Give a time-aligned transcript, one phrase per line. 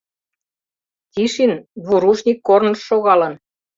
[1.13, 1.51] Тишин
[1.83, 3.33] двурушник корныш шогалын.